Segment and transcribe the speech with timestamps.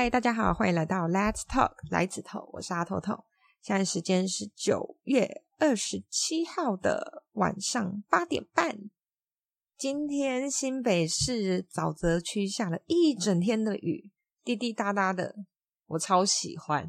[0.00, 3.24] 嗨，大家好，欢迎来到 Let's Talk 来子头，我是阿透透。
[3.60, 8.78] 现在时间是九月二十七号的晚上八点半。
[9.76, 14.12] 今天新北市沼泽区下了一整天的雨，
[14.44, 15.34] 滴滴答答的，
[15.88, 16.88] 我超喜欢，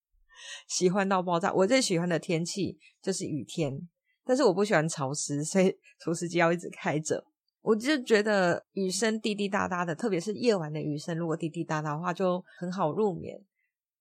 [0.68, 1.50] 喜欢到爆炸。
[1.54, 3.88] 我最喜欢的天气就是雨天，
[4.26, 7.24] 但是我不喜欢潮湿，所以除湿机要一直开着。
[7.62, 13.40] 我就觉得雨声滴滴答答的，特别是夜晚的雨声，如果滴滴答答的话，就很好入眠，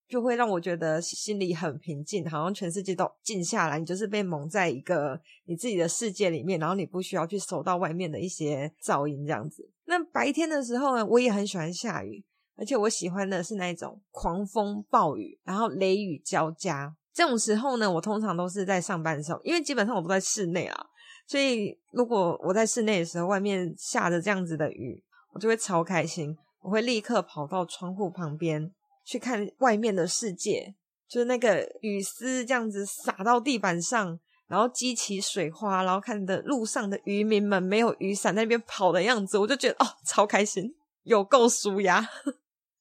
[0.09, 9.69] 就会让我觉得心里很平静，好像全世界都静下来，你就是被蒙在一个你自己的世界里面，然后你不需要去受到外面的一些噪音这样子。
[9.85, 12.25] 那白天的时候呢，我也很喜欢下雨，
[12.55, 16.95] 而且我喜欢的是那种狂风暴雨，然后雷雨交加。
[17.13, 20.87] 这种时候呢，我通常都是在上班的时候，因为基本上我都在室内啊。
[21.27, 26.37] 所以，如果我在室内的时候，外面下着这样子的雨，我就会超开心。
[26.61, 28.71] 我会立刻跑到窗户旁边
[29.03, 30.75] 去看外面的世界，
[31.07, 42.07] 就是那个雨丝这样子洒到地板上，然后激起水花，然后看着路上的渔民们没有雨伞在那边跑的样子，我就觉得哦，超开心，有够舒压。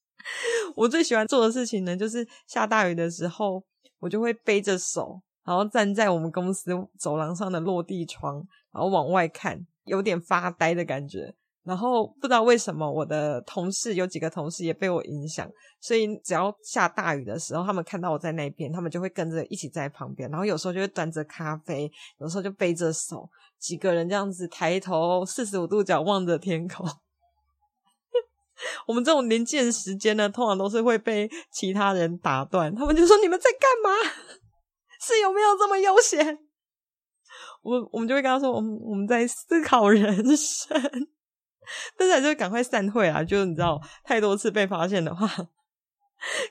[0.77, 3.65] 我最喜欢做的事情呢，就是下大雨的时候，
[4.01, 5.23] 我就会背着手。
[5.51, 8.37] 然后站在我们公司走廊上的落地窗，
[8.73, 11.35] 然后往外看，有点发呆的感觉。
[11.65, 20.31] 然后不知道为什么，我的同事有几个同事也被我影响，所以只要下大雨的时候，他们看到我在那边，他们就会跟着一起在旁边。
[20.31, 21.91] 然后有时候就会端着咖啡，
[22.21, 23.29] 有时候就背着手，
[23.59, 26.87] 几个人这样子抬头四十五度角望着天空。
[28.87, 33.91] 我们这种临近时间呢，通常都是会被其他人打断，他们就说：“你们在干嘛？”
[35.01, 36.39] 是有没有这么悠闲？
[37.63, 40.81] 我我们就会跟他说，我们我们在思考人生，
[41.97, 43.23] 但是就赶快散会啊！
[43.23, 45.29] 就是你知道，太多次被发现的话，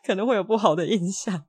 [0.06, 1.46] 可能会有不好的印象。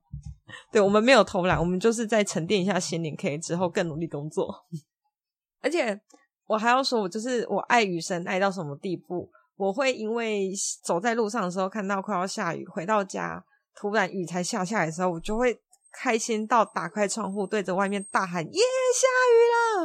[0.71, 4.65] 对，我们没有偷懒，我们就是在沉淀一下心灵，可以之后更努力工作。
[5.61, 6.01] 而且
[6.47, 9.29] 我还要说，我就是我爱雨声爱到什么地步？
[9.55, 10.51] 我会因为
[10.83, 13.45] 走在路上的时候看到快要下雨，回到家
[13.75, 15.61] 突然雨才下下来的时候，我就会。
[15.91, 18.61] 开心到打开窗户对着外面大喊“耶，
[18.95, 19.37] 下雨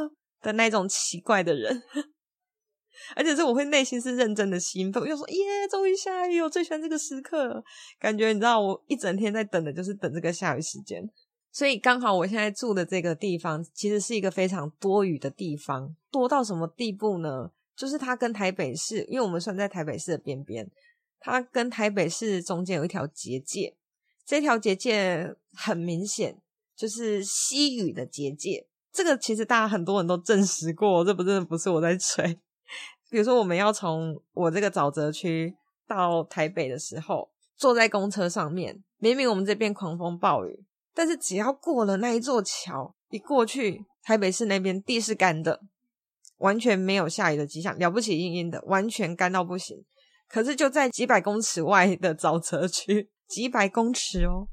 [0.03, 1.83] 了”的那种奇怪的人，
[3.15, 7.63] 而且是我会内心是认真的兴奋，我就说“耶，终于下雨，我最喜欢这个时刻”，
[7.99, 11.03] 感觉你知道我一整天在等的就是等这个下雨时间，
[11.51, 17.51] 所以刚好我现在住的这个地方其实是一个非常多雨的地方，多到什么地步呢？
[17.75, 20.67] 就是它跟台北市，因为我们算在台北市的边边，
[21.19, 23.75] 它跟台北市中间有一条结界。
[24.27, 26.37] 这条结界很明显
[26.75, 32.37] 就是西雨的结界，这个其实大家很多人都证实过，这不真的不是我在吹。
[33.09, 35.55] 比如说，我们要从我这个沼泽区
[35.87, 45.61] 到台北的时候，坐在公车上面，明明我们这边狂风暴雨，但是只要过了那一座桥，一过去，台北市那边地是干的，
[46.39, 49.85] 完全没有下雨的迹象，了不起阴阴的，完全干到不行。
[50.27, 53.09] 可是就在几百公尺外的沼泽区。
[53.27, 54.47] 几百公尺哦，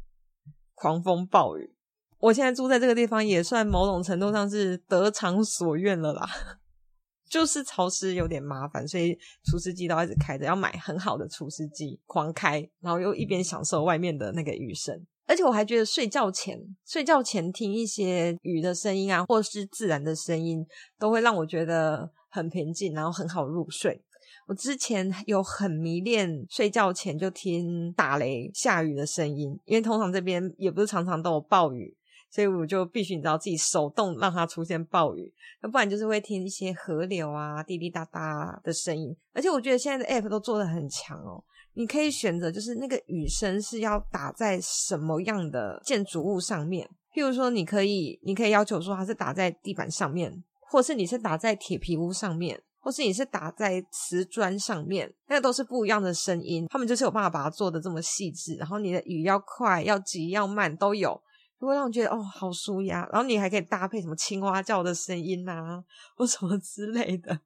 [0.74, 1.74] 狂风暴雨。
[2.18, 6.28] 我现在住在这个地方，也算某种程度上是得偿所愿了啦。
[7.28, 15.04] 就是潮湿有点麻烦，所以除湿机都一直开着，要买很好的除湿机，狂开，然后又一边享受外面的那个雨声。
[15.26, 20.64] 而且我还觉得睡觉前，睡觉前听一些雨的声音啊，或是自然的声音，
[20.98, 24.03] 都会让我觉得很平静，然后很好入睡。
[24.46, 31.96] 我之前有很迷恋睡觉前就听打雷下雨的声音，因为通常这边也不是常常都有暴雨，
[32.30, 35.32] 所以我就必须你知道自己手动让它出现暴雨，
[35.62, 39.16] 要不然就是会听一些河流啊滴滴答答的声音。
[39.32, 52.60] 而且我觉得现在的 App 都做的很强哦，你可以选择就是那个雨声是要打在什么样的建筑物上面，譬如说你可以你可以要求说它是打在地板上面，或是你是打在铁皮屋上面。
[52.84, 56.66] 或是你是打在瓷砖上面，那个都是不一样的声音。
[56.68, 61.18] 他们就是有办法把它做的这么细致，然后你的雨要快、要急、要慢都有，
[61.58, 63.08] 就会让我觉得哦，好舒压。
[63.10, 65.82] 然后你还可以搭配什么青蛙叫的声音啊，
[66.14, 67.40] 或什么之类的，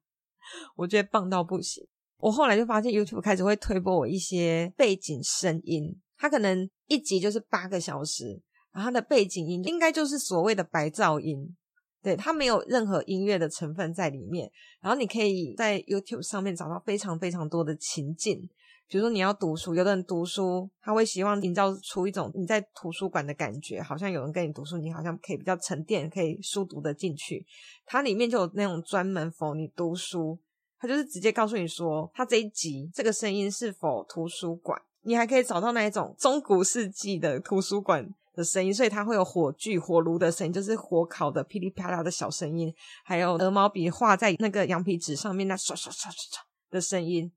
[0.75, 1.87] 我觉得棒到不行。
[2.17, 8.41] 我后来就发现 YouTube 开始会推播我一些背景声音，它可能一集就是八个小时，
[8.73, 11.55] 然后它的背景音应该就是所谓的白噪音。
[12.01, 14.49] 对，它没有任何音乐的成分在里面，
[14.81, 18.49] 然后你可以在 YouTube 上面找到非常非常多的情境，
[18.87, 27.45] 比如说你要读书，有的人读书，他会希望营造出一种你在图书馆的感觉，好像有人跟你读书，你好像可以比较沉淀，可以书读得进去。
[27.85, 30.39] 它里面就有那种专门否你读书，
[30.79, 42.73] 它就是直接告诉你说，它这一集这个声音是否图书馆，你还可以找到那一种中古世纪的图书馆的声音，所以它会有火炬、火炉的声音，就是火烤的噼里啪啦的小声音，
[43.03, 47.31] 还有鹅毛笔画在那个羊皮纸上面那刷刷刷刷刷的声音，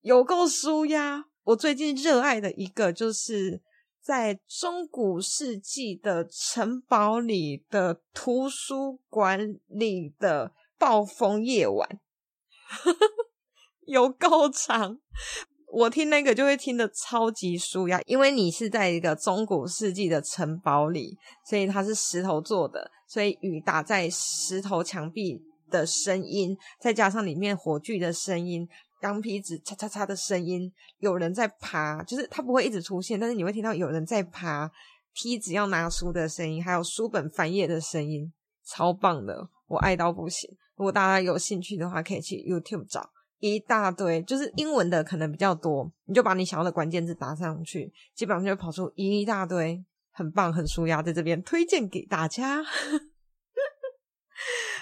[0.00, 1.24] 有够舒压。
[1.44, 3.62] 我最近热爱的一个就是。
[4.06, 11.98] 在中古世纪的城堡里的图书馆里的暴风夜晚，
[13.84, 15.00] 有够长。
[15.76, 21.14] 我听那个就会听得超级舒压，因为你是在一个中古世纪的城堡里，
[21.44, 25.38] 所以它是石头做的，所以雨打在石头墙壁
[25.70, 28.66] 的声音，再加上里面火炬的声音。
[29.02, 34.70] 钢皮纸嚓嚓嚓的声音，有人在爬，就是它不会一直出现，但是你会听到有人在爬，
[35.12, 38.32] 梯子要拿书的声音，还有书本翻页的声音，
[38.64, 40.50] 超棒的，我爱到不行。
[40.76, 52.62] 如果大家有兴趣的话，可以去 YouTube 找一大堆，就是英文的可能比较多，你就把你想要的关键字打上去，基本上就会跑出一大堆，很棒，很舒压，在这边推荐给大家。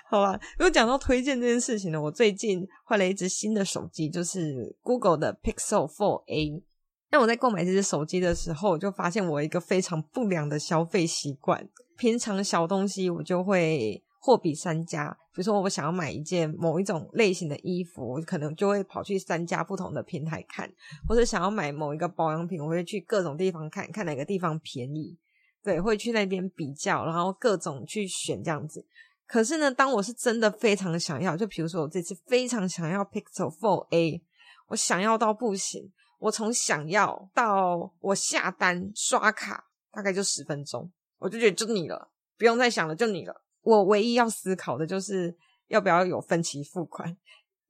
[0.06, 6.62] 好吧，如果讲到推荐这件事情呢，我最近换了一支新的手机，就是 Google 的 Pixel 4a。
[7.10, 11.68] 那我在购买这支手机的时候，就发现我一个非常不良的消费习惯。
[11.96, 20.66] 平常小东西我就会货比三家，比如说我想要买一件某一种类型的衣服，我可能就会跑去三家不同的平台看；
[21.06, 25.18] 或者想要买某一个保养品，我会去各种地方看看哪个地方便宜，
[25.62, 28.86] 对，会去那边比较，然后各种去选这样子。
[29.26, 34.22] 可是呢，当我是真的非常想要，就比如说我这次非常想要 Pixel 4a，
[34.68, 43.42] 我想要到不行，我从想要到我下单刷卡，大概就十分钟，我就觉得就你了，不用再想了，就你了。
[43.64, 45.36] 我唯一要思考的就是
[45.68, 47.16] 要不要有分期付款，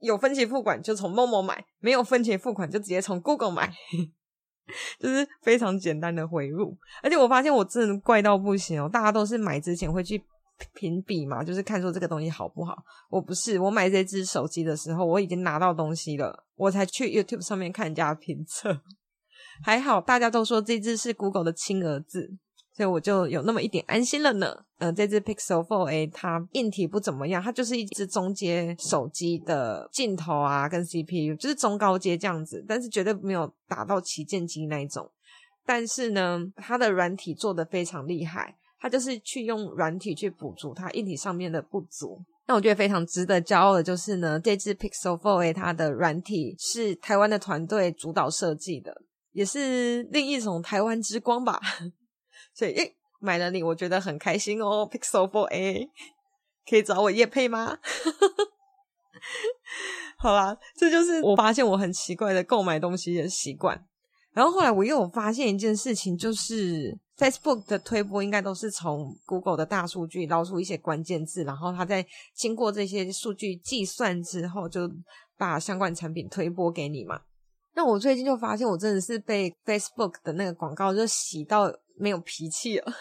[0.01, 3.73] 有分期付款就从 Momo 买，没有分期付款就直接从 Google 买，
[5.01, 6.77] 就是非常简单的回路。
[7.03, 10.23] 而且我发现我真的怪到不行哦，大家都是买之前会去。
[10.73, 12.77] 评比嘛，就是看说这个东西好不好。
[13.11, 18.81] 我不是，我买这支手机的时候，我已经拿到东西了，我才去 YouTube 上面看人家评测。
[19.65, 22.39] 还好大家都说这支是 Google 的亲儿子，
[22.77, 24.55] 所以我就有那么一点安心了呢。
[24.79, 35.11] 嗯、呃，这支 Pixel 4a 它硬体不怎么样，它就是一只中阶手机的镜头啊，跟 CPU 就是中高阶这样子，但是绝对没有达到旗舰机那一种。
[35.65, 38.57] 但是呢，它的软体做的非常厉害。
[38.81, 42.21] 它就是去用软体去补足它硬体上面的不足。
[42.47, 48.95] 那我觉得非常值得骄傲的就是呢，这支 Pixel 4a 它的软体是台湾的团队主导设计的，
[49.33, 51.59] 也是另一种台湾之光吧。
[52.55, 54.89] 所以，诶，买了你，我觉得很开心哦。
[54.91, 55.89] Pixel 4a
[56.69, 57.79] 可以找我业配吗？
[60.19, 63.85] 好啦，这就是我发现我很奇怪的购买东西的习惯。
[64.33, 72.05] 然后后来我又发现一件事情，就是 Facebook 的推播应该都是从 Google 的大数据捞出一些关键字，然后它在
[72.35, 74.91] 经过这些数据计算之后，就
[75.39, 77.21] 把相关产品推播给你嘛。
[77.75, 82.93] 那我最近就发现，我真的是被 Facebook 的那个广告就洗到没有脾气了。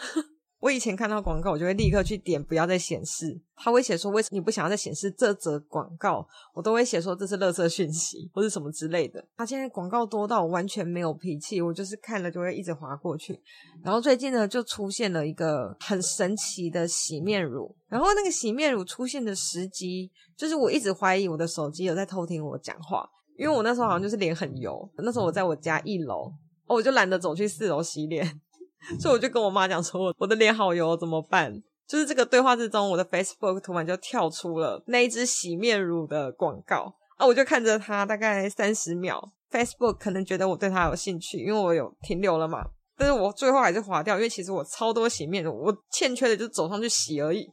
[0.60, 3.38] 我以前看到广告，我就会立刻去点，不要再显示。
[3.54, 6.26] 他会写说，为什么你不想要再显示这则广告？
[6.54, 9.22] 我都会写说这是垃圾讯息或是什么之类的。
[9.36, 13.38] 他现在广告多到我完全没有脾气，我就是看了就会一直滑过去。
[13.84, 17.76] 然后最近呢，就出现了一个很神奇的洗面乳。
[17.90, 24.90] 然后那个洗面乳出现的时机，就是我一直怀疑我的手机有在偷听我讲话，因为我那时候好像就是脸很油。
[24.96, 26.32] 那时候我在我家一楼，
[26.64, 28.40] 哦，我就懒得走去四楼洗脸。
[29.00, 31.62] 所以我就跟我妈讲说，我的脸好油，怎么办？
[31.86, 37.26] 就是这个对话之中，我的 Facebook 突然就跳出了那一支洗面乳的广告啊！
[37.26, 42.64] 我就看着它大概三十秒，Facebook 可能觉得我对它有兴趣，因为我有停留了嘛。
[42.96, 47.46] 但是我最后还是划掉，因为其实我超多洗面乳，我欠缺的就走上去洗而已。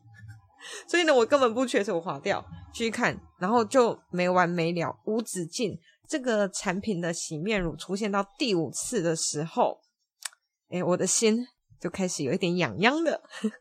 [0.88, 2.42] 所以呢，我根本不缺，所以我划掉
[2.74, 5.78] 继续看，然后就没完没了，无止境。
[6.08, 9.78] 这个产品的洗面乳出现到第五次的时候。
[10.72, 11.46] 哎，我的心
[11.80, 13.22] 就开始有一点痒痒的，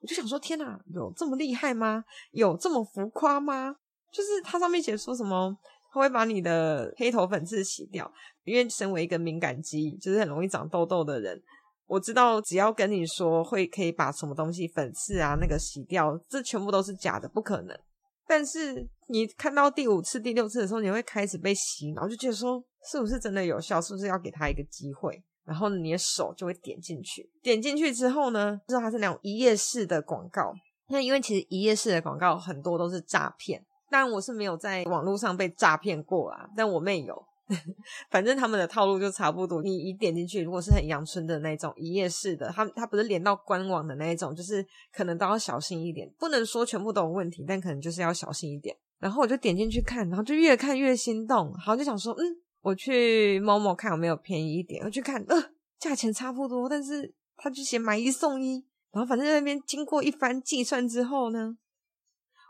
[0.00, 2.04] 我就想说：天哪，有这么厉害吗？
[2.32, 3.76] 有这么浮夸吗？
[4.12, 5.56] 就是它上面写说什么，
[5.92, 8.12] 它会把你的黑头粉刺洗掉。
[8.44, 11.40] 因为身为一个敏感肌，就是很容易长痘痘的人，
[11.86, 17.78] 我知道只要跟你说会可以把什么东西粉刺啊那个洗掉，这全部都是假的，不可能。
[18.26, 23.80] 但是你看到第五次、第六次的时候，你会开始被洗脑，就觉得说是不是真的有效？
[23.80, 25.22] 是不是要给他一个机会？
[25.52, 30.54] 然后你的手就会点进去，点进去之后呢，知道它是那种一页式的广告。
[30.88, 37.22] 那因为其实一页式的广告很多都是诈骗，但我是没有在网络上被诈骗过啦，但我妹有，
[38.10, 39.62] 反正他们的套路就差不多。
[39.62, 48.74] 你一点进去，如果是很阳春的那种一页式的，他他不是连到官网的那一种，就是可能都要小心一点，不能说全部都有问题，但可能就是要小心一点。
[48.98, 52.22] 然后我就点进去看，然后就越看越心动，好就想说，嗯，
[52.62, 54.82] 我去某某看有没有便宜一点。
[54.84, 58.64] 我去看，呃，价钱差不多，但是他就写买一送一。
[58.92, 61.56] 然后反正在那边经过一番计算之后呢，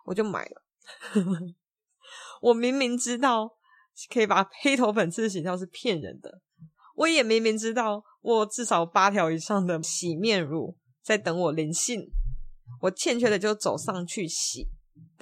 [0.05, 0.63] 我就买了。
[2.43, 3.57] 我明明知道
[4.13, 6.41] 可以把黑头粉刺洗掉是骗人的，
[6.97, 12.01] 我也明明知道我至少八条以上的洗面乳在等我临信，
[12.81, 14.69] 我欠缺的就走上去洗。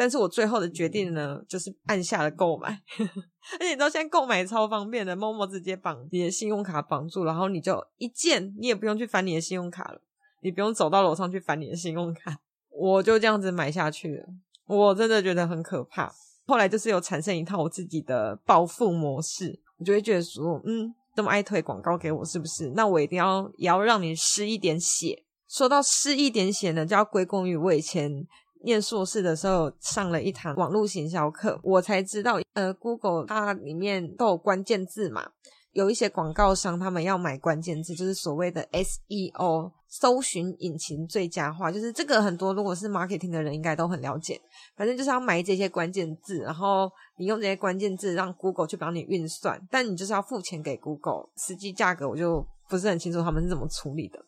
[0.00, 10.00] 但是我最后的决定呢，就是按下了购买， 而且你知道现在购买超方便的，Momo 直接绑你的信用卡绑住，然后你就一键，你也不用去翻你的信用卡了，
[10.40, 12.38] 你不用走到楼上去翻你的信用卡，
[12.71, 14.25] 我就这样子买下去了。
[14.64, 16.11] 我真的觉得很可怕。
[16.47, 22.71] 后来就是有产生一套我自己的暴富模式，我就会觉得说，嗯，这么爱推广告给我，是不是？
[22.75, 25.25] 那我一定要也要让你失一点血。
[25.47, 28.26] 说到失一点血呢，就要归功于我以前。
[28.62, 35.31] 念硕士的时候上了一堂网络行销课，我才知道，呃，Google 它里面都有关键字嘛，
[35.73, 44.40] 有一些广告商他们要买关键字，就是所谓的 SEO 搜寻引擎最佳化，就是这个很多如果是 marketing 的人应该都很了解，
[44.76, 54.25] 反正就是要买这些关键字，然后你用这些关键字让 Google 去帮你运算，但你就是要付钱给 Google，实际价格我就不是很清楚他们是怎么处理的。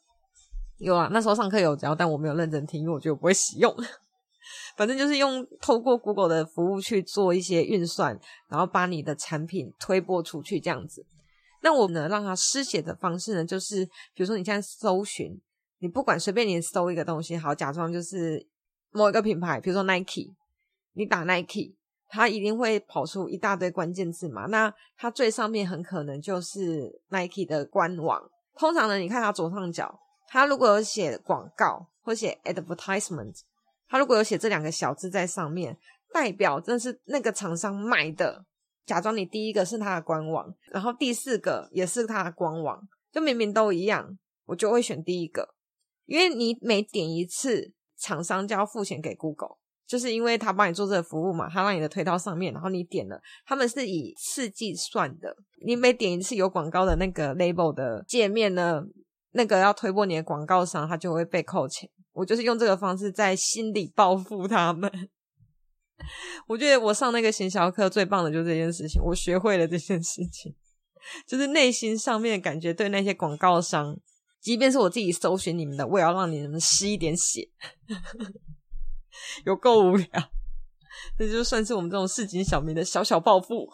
[0.78, 3.72] 有啊，那时候上课有教，但我没有认真听，因为我觉得我不会使用。
[4.76, 11.04] 反正就是用透过 Google 的服务去做一些运算，然后把你的产品推播出去这样子。
[11.60, 15.40] 那我呢，让它失血的方式呢，就是比如说你现在搜寻，
[15.78, 18.44] 你不管随便你搜一个东西，好，假装就是
[18.90, 20.32] 某一个品牌，比如说 Nike，
[20.94, 21.74] 你打 Nike，
[22.08, 24.46] 它一定会跑出一大堆关键字嘛。
[24.46, 28.28] 那它最上面很可能就是 Nike 的官网。
[28.56, 33.42] 通常呢，你看它左上角，它如果有写广告或写 advertisement。
[33.92, 35.76] 他如果有写这两个小字在上面，
[36.14, 38.46] 代表这是那个厂商卖的。
[38.86, 42.80] 假装你第一个是他的官网，然后第四个也是他的官网，
[43.12, 45.54] 就明明都一样，我就会选第一个，
[46.06, 58.82] 因为你每点一次，厂商就要付钱给 Google，就是因为他帮你做这个服务嘛，他让你的推到上面，然后你点了，他们是以次计算的，你每点一次有广告的那个 label 的界面呢，
[59.32, 61.90] 那个要推播你的广告商，他就会被扣钱。
[62.12, 64.90] 我就是用这个方式在心里报复他们。
[66.48, 70.54] 我觉得我上那个行销课最棒的就是这件事情，我学会了这件事情，
[71.26, 73.96] 就是内心上面感觉对那些广告商，
[74.40, 77.48] 即便是我自己搜寻你们的，我也要让你们吸一点血，
[79.44, 80.08] 有够无聊。
[81.16, 83.68] 这就算是我们这种市井小民的小小报复。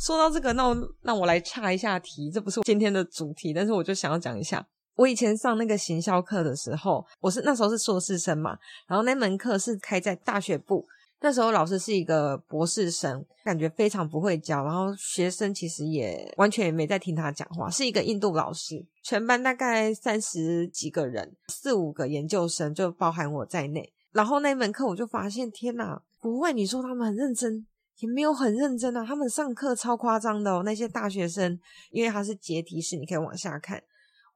[0.00, 4.68] 说到这个，那我让我来岔一下题，这不是今天的主题，但是我就想要讲一下。
[4.98, 10.84] 我以前上那个行销课的时候，我是那时候是硕士生嘛，然后那门课是开在大学部，
[11.20, 27.64] 那时候老师是一个博士生，感觉非常不会教，然后学生其实也完全也没在听他讲话，是一个印度老师，全班大概三十几个人，四五个研究生就包含我在内，然后那门课我就发现，天哪，不会你说他们很认真，
[27.98, 31.56] 也没有很认真啊，他们上课超夸张的哦，那些大学生，
[31.92, 33.80] 因为他是阶梯式，你可以往下看。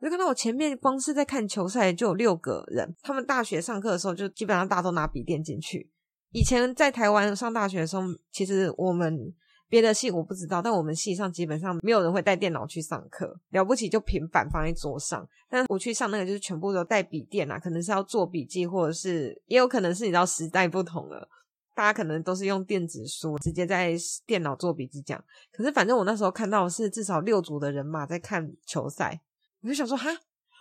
[0.03, 5.91] 就看到我前面光是在看球赛就有六个人，他们大学上课的时候就基本上大家都拿笔电进去。
[6.33, 9.33] 以前在台湾上大学的时候，其实我们
[9.69, 15.25] 别的系我不知道，但我们系上基本上没有人会带电脑去上课，了不起就平板放在桌上。
[15.49, 21.29] 但我去上那个就是全部都带笔电啊，可能是要做笔记，或者是也有可能是你知道时代不同了，
[21.77, 23.95] 大家可能都是用电子书直接在
[24.27, 25.23] 电脑做笔记讲。
[25.53, 29.21] 可是反正我那时候看到是至少六组的人马在看球赛。
[29.63, 30.11] 我就想说，哈，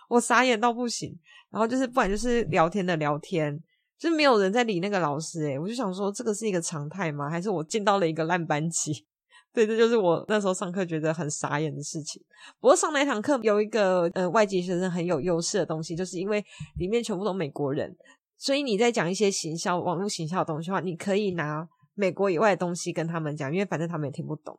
[0.08, 1.18] 我傻眼到不行。
[1.50, 3.62] 然后就是，不然就是聊天的聊天，
[3.98, 5.42] 就是没有人在理那个老师。
[5.44, 7.28] 诶，我就想说，这个是一个常态吗？
[7.28, 9.06] 还是我进到了一个烂班级？
[9.52, 12.22] 对，这就是我那时候上课觉得很傻眼的事情。
[12.58, 16.42] 不过上那堂课有一个呃外籍学生很有优势的东西，就是因为
[16.78, 17.94] 里面全部都美国人，
[18.38, 24.58] 所以你在讲一些行销、网络行销的东西的话，你可以拿美国以外的东西跟他们讲，因为反正他们也听不懂。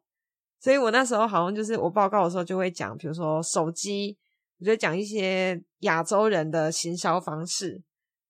[0.59, 4.15] 所以我那时候好像就是我报告的时候就会讲，比如说手机。
[4.63, 7.83] 我就讲一些亚洲人的行销方式，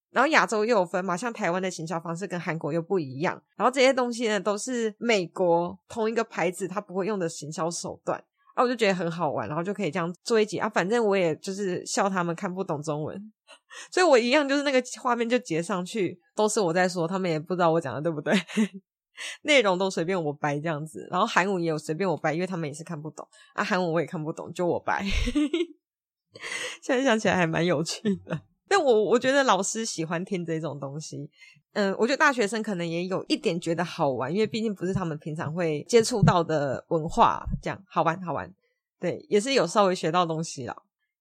[0.10, 8.18] 然后亚洲又有分嘛，像台湾的行销方式跟韩国又不一样，然后这些东西呢都是美国同一个牌子他不会用的行销手段，
[8.56, 10.58] 啊，我就觉得很好玩，然后就可以这样做一集。
[10.58, 13.32] 啊，反正我也就是笑他们看不懂中文，
[13.94, 18.34] 所以我一样就是那个画面就截上去，都是我在说，他们也不知道我讲的对不对，
[19.46, 21.08] 内容都随便我掰这样子。
[21.12, 23.28] 然后韩文也有随便我掰，因为他们也是看不懂。
[23.54, 25.06] 啊，韩文我也看不懂，就我掰。
[26.82, 28.40] 现在想起来还蛮有趣的。
[28.68, 31.30] 但我我觉得老师喜欢听这种东西，
[31.74, 38.52] 嗯、我觉得大学生可能也有一点觉得好玩，因为毕竟不是他们平常会接触到的文化，这样好玩好玩。
[39.00, 40.76] 对，也是有稍微学到东西了。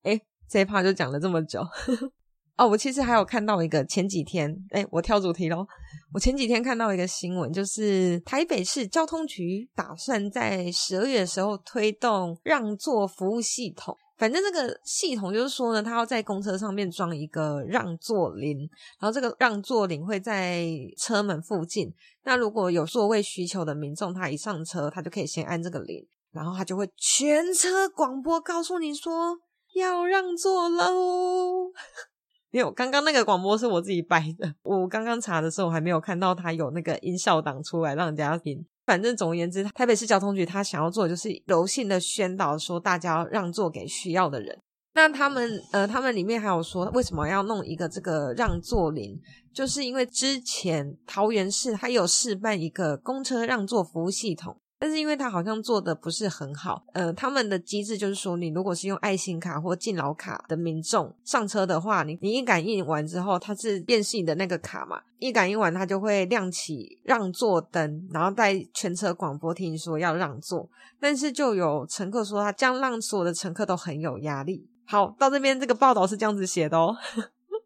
[0.05, 1.61] 诶，这一趴就讲了这么久。
[2.57, 5.67] 哦，我其实还有看到一个前几天，诶，我跳主题喽。
[6.13, 13.97] 我前几天看到一个新闻，就是台北市交通局打算在十二月的时候推动让座服务系统。
[14.17, 18.59] 反正这个系统就是说呢，他要在公车上面装一个让座铃，
[19.01, 20.65] 然后这个让座铃会在
[20.97, 21.93] 车门附近。
[22.25, 29.39] 那如果有座位需求的民众，他一上车，他就可以先按这个铃，然后他就会全车广播告诉你说
[29.75, 31.73] 要让座喽。
[32.53, 34.55] 没有，刚刚那个广播是我自己掰的。
[34.63, 38.65] 我刚刚查的时候，我还没有看到他有那个音效档出来让人家听。
[38.85, 44.59] 反正总而言之，台北市交通局他想要做的就是柔性的宣导，说大家让座给需要的人。
[44.95, 49.19] 那他们呃，他们里面还有说，为什么要弄一个这个让座林？
[49.55, 54.57] 就是因为之前桃园市他有试办一个公车让座服务系统。
[54.83, 70.69] 但是因为他好像做的不是很好，呃，他们的机制就是说，你如果是用爱心卡或敬老卡的民众上车的话，你你一感应完之后，它是辨识你的那个卡嘛，一感应完它就会亮起让座灯，然后在全车广播听说要让座。
[70.99, 74.69] 但是就有乘客说，他这样让所有的乘客都很有压力。
[74.85, 76.97] 好，到这边这个报道是这样子写的哦，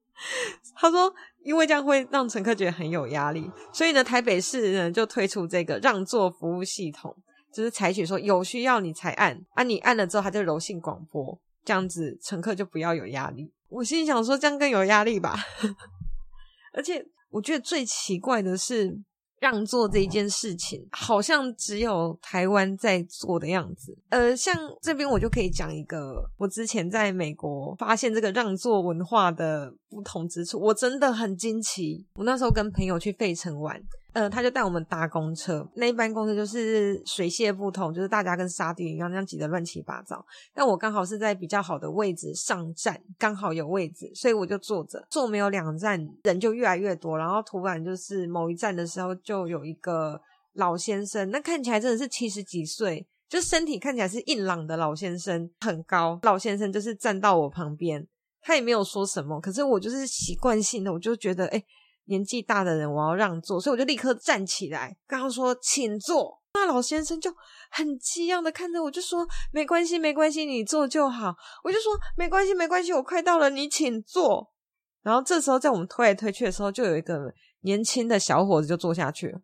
[0.77, 1.15] 他说。
[1.47, 7.17] 因为这样会让乘客觉得很有压力，所以呢，台北市呢就推出这个让座服务系统，
[7.55, 13.53] 就是采取说有需要你才按，啊，你按了之后它就柔性广播，这样子乘客就不要有压力。
[13.69, 15.37] 我心想说这样更有压力吧，
[16.75, 19.01] 而且我觉得最奇怪的是。
[19.47, 23.97] 让座这一件事情，好像只有台湾在做的样子。
[24.09, 32.05] 呃，像这边我就可以讲一个，我之前在美国发现这个让座文化的不同之处，我真的很惊奇。
[32.15, 33.81] 我那时候跟朋友去费城玩。
[34.17, 40.25] 呃，他就带我们搭公车，那一班公车就是水泄不通，就是大家跟沙丁鱼一样那样挤得乱七八糟。
[40.55, 45.07] 但我刚好是在比较好的位置上站，刚好有位置，所以我就坐着。
[45.11, 50.19] 坐没有两站，人就越来越多，然后突然就是某一站的时候，就有一个
[50.55, 56.19] 老先生，那看起来真的是七十几岁，就身体看起来是硬朗的老先生，很高。
[56.23, 58.09] 老先生就是站到我旁边，
[58.41, 61.59] 他也没有说什么，可是我就是习惯性的，我就觉得哎。
[61.59, 61.67] 诶
[62.07, 66.43] 年纪大的人，我要让座，所以我就立刻站起来，跟他说请坐。
[66.55, 67.31] 那老先生就
[67.71, 71.35] 很激昂的看着我，就说没关系，没关系，你坐就好。
[71.63, 74.51] 我就说没关系，没关系，我快到了，你请坐。
[75.03, 79.41] 然后这时候在我们推来推去的时候，就有一个年轻的小伙子就坐下去了，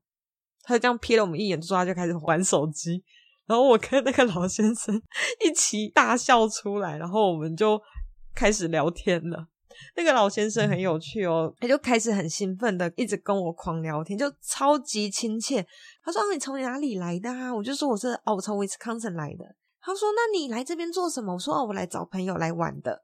[0.62, 3.04] 他就这样瞥了我们一眼，之后他就开始玩手机。
[3.44, 5.02] 然后我跟那个老先生
[5.44, 7.78] 一起大笑出来，然后我们就
[8.34, 9.48] 开始聊天了。
[9.96, 15.66] 那个老先生很有趣哦，他就开始很兴奋的一直跟我狂聊天，就超级亲切。
[16.02, 19.44] 他说：“，你从哪里来的啊？”我就说：“我是哦，我从威斯康星来的。”
[19.80, 23.02] 他说：“那你来这边做什么？”我说：“哦，我来找朋友来玩的。”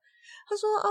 [0.49, 0.89] 他说：“哦，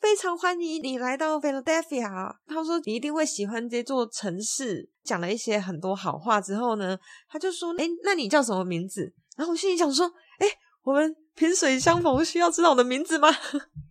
[0.00, 10.06] 非常欢迎你来到费洛戴维亚。”他说：“你一定会喜欢这座城市。”讲了一些很多好话之后呢，他就说：“诶，那你叫什么名字？”然后我心里想说
[10.40, 10.46] ：“诶，
[10.82, 13.28] 我们萍水相逢，需要知道我的名字吗？”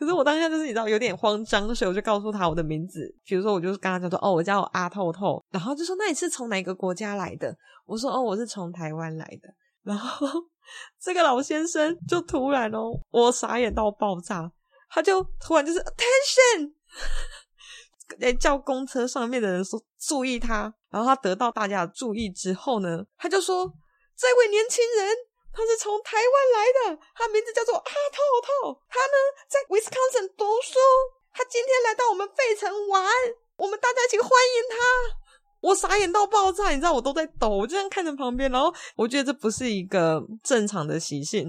[0.00, 3.14] 可是我当下就是你知道有点慌张，所以我就告诉他我的名字。
[3.22, 10.26] 比如说，我就是跟他讲说：“哦，我叫阿透透。”然后就说：“那你是从哪个国家来的？”我说：“哦，我是从台湾来的。”然后
[10.98, 14.50] 这个老先生就突然哦，我傻眼到爆炸，
[14.88, 16.72] 他就突然就是 attention，
[18.20, 20.72] 哎，叫公车上面的人说注意他。
[20.88, 23.66] 然后他得到大家的注意之后呢，他就说
[24.16, 25.14] ：“这位年轻人。”
[25.52, 29.16] 他是从台湾来的，他名字叫做阿透透，他呢
[29.48, 30.78] 在威斯康星读书，
[31.32, 33.04] 他今天来到我们费城玩，
[33.56, 34.76] 我们大家一起欢迎他。
[35.60, 41.46] 我傻眼到爆炸，你知道我都在抖，我就这样看着旁边，然后我觉得这不是一个正常的习性，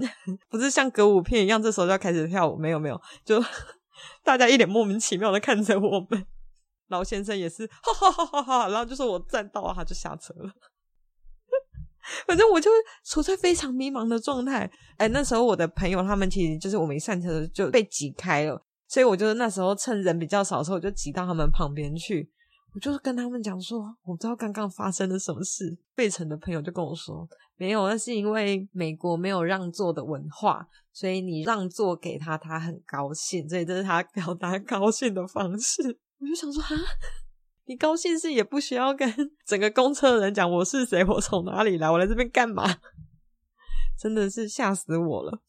[0.50, 3.42] 不是像歌舞片一样，这时候就要开始跳舞，没有没有，就
[4.22, 6.26] 大家一脸莫名其妙的看着我们，
[6.88, 10.52] 老先生也是哈哈哈哈哈，然后就说我站到了，他就下车了。
[12.26, 12.70] 反正我就
[13.04, 14.70] 处在非常迷茫的状态。
[14.96, 22.30] 哎，那时候我的朋友他们其实就是我们一上车就被挤开了，所以我就那时候趁人比较少的时候，我就挤到他们旁边去。
[22.74, 25.76] 我就是跟他们讲说，我不知道刚刚发生了什么事。
[25.94, 35.82] 费城的朋友就跟我说，没有，那是因为美国没有让座的文化，所以你让座给他，他很高兴，所以这是他表达高兴的方式。
[36.18, 36.74] 我就想说，哈，
[37.66, 39.08] 你高兴是也不需要跟
[39.46, 42.64] 整个公车的人讲我是谁，我从哪里来，我来这边干嘛？
[43.98, 45.40] 真的是吓死我了。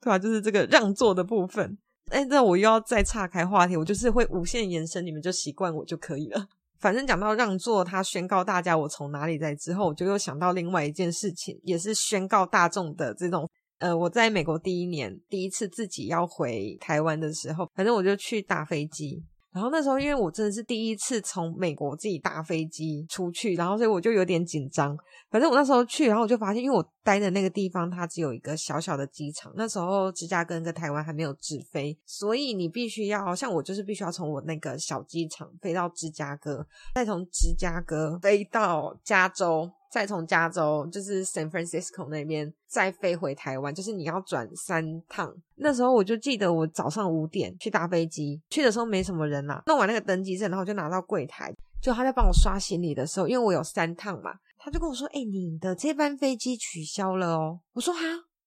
[0.00, 1.78] 对啊，就是这个让座的部分。
[2.10, 6.46] 哎，那我又要再岔开话题，我就是会无限延伸，你们就习惯我就可以了。
[6.78, 13.48] 反正讲到让座，他宣告大家我从哪里来之后，我就又想到另外一件事情，也是宣告大众的这种。
[13.78, 19.24] 呃，我在美国第一年，第一次自己要回台湾的时候，反正我就去搭飞机。
[19.52, 24.96] 然后那时候，因为我真的是第一次从美国自己搭飞机出去，然后所以我就有点紧张。
[25.30, 39.70] 反正我那时候去，然后我就发现，因为我待的那个地方它只有一个小小的机场，那时候芝加哥跟台湾还没有直飞，所以你必须要像我，就是必须要从我那个小机场飞到芝加哥，再从芝加哥飞到加州。
[39.92, 45.30] 再从加州就是 San Francisco 那边再飞回台湾，就是你要转三趟。
[45.56, 49.62] 那时候我就记得我早上五点去搭飞机，去的时候没什么人啦。
[49.66, 58.00] 弄完那个登机证，然后就拿到柜台，就他在帮我刷行李的时候，因为我有三趟嘛，他就跟我说：“哎、你的这班飞机取消了哦。”我说：“哈，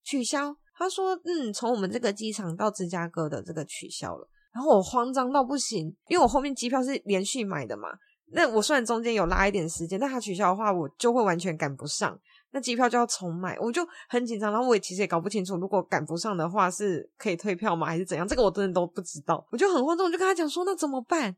[0.04, 7.90] 取消？”他说：“嗯，从我们这个机场到芝加哥的这个取消了。”然后我慌张到不行，因为我后面机票是连续买的嘛。
[8.32, 12.20] 那我虽然中间有拉一点时间，但他取消的话，我就会完全赶不上，
[12.52, 14.52] 那机票就要重买，我就很紧张。
[14.52, 18.28] 然后我也其实也搞不清楚，如果赶不上的话，是可以退票吗，还是怎样？
[18.28, 21.36] 这个我真的都不知道，我就很慌张，我就跟他讲说，那怎么办？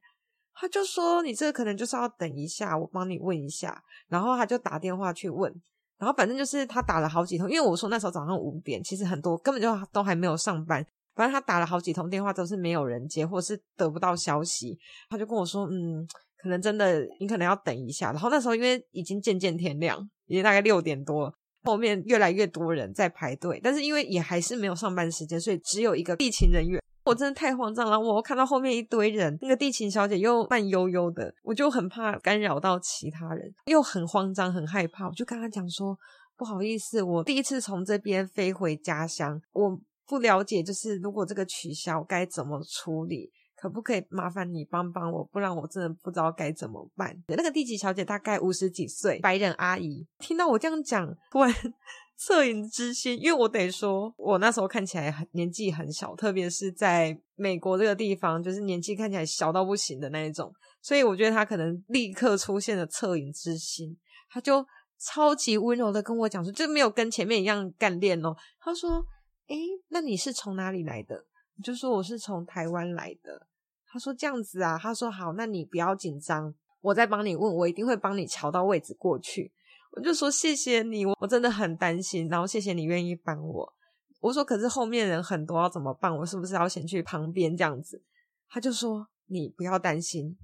[0.54, 3.84] 他就说，你这个可能就是要等一下，我帮你问一下。
[4.08, 5.54] 然后他就打电话去问，
[5.98, 14.80] 然后反正就是他打了好几通，因为我说那时候早上五点，其实很多根本就都还没有上班，反正他打了好几通电话都是没有人接，或是得不到消息。
[15.10, 16.08] 他就跟我说，嗯。
[16.38, 18.12] 可能真的，你可能要等一下。
[18.12, 23.60] 然后那时候因为已经渐渐天亮，已经大概六点多，后面越来越多人在排队。
[23.64, 26.82] 但是因为也还是没有上班时间，所以只有一个地勤人员。
[27.06, 35.08] 我真的太慌张了，我看到后面一堆人，那个地勤小姐又慢悠悠的，我就很怕干扰到其他人，又很慌张很害怕。
[35.08, 35.98] 我就跟他讲说，
[36.36, 43.32] 不好意思，我第一次从这边飞回家乡，我不了解，就是如果这个取消该怎么处理。
[43.60, 45.24] 可不可以麻烦你帮帮我？
[45.24, 47.16] 不然我真的不知道该怎么办。
[47.30, 51.52] 那个地勤小姐大概五十几岁，白人阿姨，听到我这样讲，突然
[52.20, 63.98] 恻隐之心，因为我得说，我那时候看起来很年纪很小，特别是在美国这个地方，就是年纪看起来小到不行的那一种，所以我觉得她可能立刻出现了恻隐之心，
[64.30, 64.66] 她就
[65.00, 68.36] 超级温柔的跟我讲说，就没有跟前面一样干练哦。
[68.60, 69.06] 她说
[69.48, 69.56] ：“诶，
[69.90, 71.26] 那你是从哪里来的？”
[71.64, 73.48] 就说我是从台湾来的，
[73.88, 79.52] 他说这样子啊，他说好，那你不要紧张，我再帮你问，我一定会帮你瞧到位置过去。
[79.92, 83.74] 我就说谢谢你，我真的很担心，然后谢谢你愿意帮我。
[84.20, 86.16] 我说可是后面人很多要怎么办？
[86.16, 88.04] 我是不是要先去旁边这样子？
[88.50, 90.38] 他就说你不要担心。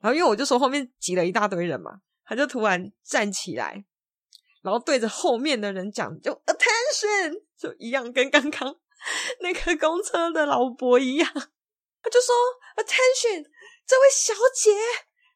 [0.00, 3.84] 然后因为我就说后面挤了一大堆人嘛，他就突然站起来，
[4.62, 8.76] 然后对着后面的人讲，就 attention，就一样跟刚刚。
[9.40, 11.32] 那个公车的老伯一样，
[12.02, 12.34] 他就说
[12.76, 13.44] ：“Attention，
[13.86, 14.74] 这位小姐，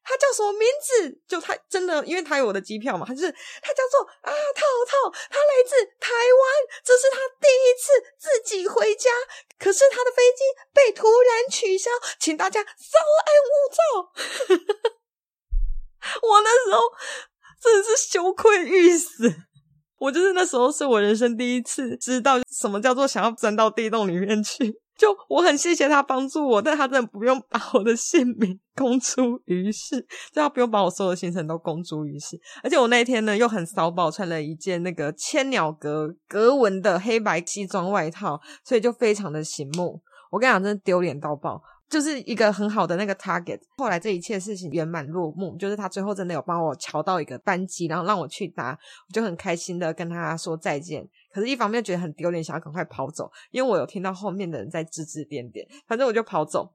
[0.03, 1.19] 她叫什么名字？
[1.27, 9.09] 就她真的，因为她有我的机票嘛，她就是她叫做啊套套，她来自台湾，这是她第一次自己回家，
[9.57, 14.13] 可是她的飞机被突然取消，请大家稍安勿躁。
[16.21, 16.81] ”我那时候
[17.59, 19.35] 真的是羞愧欲死。
[20.05, 29.99] 我就是那时候是我人生第一次知道什么叫做想要钻到地洞里面去，就我很谢谢他帮助我，但他真的不用把我的姓名公诸于世，
[30.31, 32.39] 就他不用把我所有的行程都公诸于世。
[32.61, 39.99] 而且我那一天呢又很骚包，穿了一件那个千鸟格格纹的黑白西装外套，所以就非常的醒目。
[40.29, 41.59] 我跟你讲，真的丢脸到爆。
[41.89, 43.59] 就是一个很好的那个 target。
[43.77, 51.07] 后来这一切事情圆满落幕，就是他最后真的有帮我瞧到一个班机，然后让我去搭，我就很开心的跟他说再见。
[51.31, 56.73] 可是，一方面觉得很丢脸，想要赶快跑走，因为我有听到后面的人在指指点点，反正我就跑走。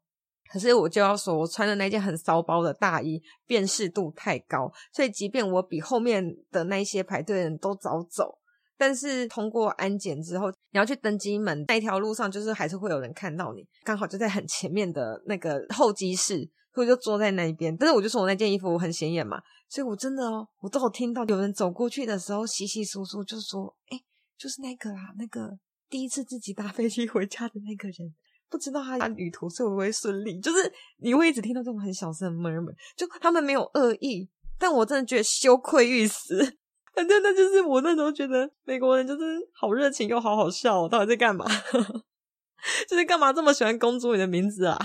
[0.52, 8.38] 可是我就要说，我穿的那件很骚包的大衣，辨识度太高，所以即便我比后面的那些排队的人都早走。
[8.76, 13.66] 但是通过安检之后，你要去登机门那一条路上，就是还是会有人看到你。
[13.84, 17.76] 刚好就在很前面的那个候机室，所以就坐在那一边。
[17.76, 24.00] 但是我就说我那件衣服很显眼嘛，所以我真的哦，我都有听到有人走过去的时候，稀稀疏疏就说：“诶，
[24.38, 28.14] 就是那个啦，那个第一次自己搭 飞机回家的那个人，
[28.48, 36.58] 不知道他旅途是会不会顺利。”就是你会一直听到这种很小声的 murmur，就他们没有恶意，但我真的觉得羞愧欲死。
[37.00, 39.22] 反正那就是我那时候觉得美国人就是
[39.54, 41.46] 好热情又好好笑，到底在干嘛？
[42.86, 44.78] 就是干嘛这么喜欢公主你的名字啊？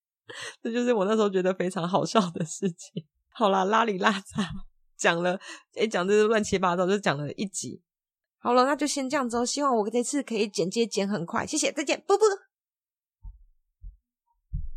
[0.62, 3.06] 这就是我那时候觉得非常好笑的事情。
[3.30, 4.46] 好啦，拉里拉杂
[4.98, 5.40] 讲了，
[5.76, 7.80] 诶讲这些乱七八糟，就讲了一集。
[8.40, 9.46] 好了，那就先这样子哦。
[9.46, 12.26] 希望我这次可以剪接剪很快，谢谢，再见，啵啵。